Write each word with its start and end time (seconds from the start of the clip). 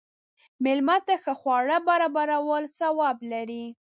مېلمه 0.63 0.97
ته 1.07 1.15
ښه 1.23 1.33
خواړه 1.39 1.77
برابرول 1.87 2.63
ثواب 2.79 3.17
لري. 3.31 3.65